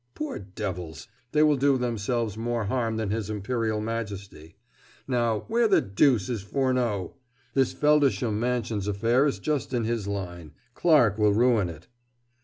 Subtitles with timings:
[0.15, 1.07] Poor devils!
[1.31, 4.55] they will do themselves more harm than his Imperial Majesty.
[5.07, 7.13] Now, where the deuce is Furneaux?
[7.53, 11.87] This Feldisham Mansions affair is just in his line Clarke will ruin it."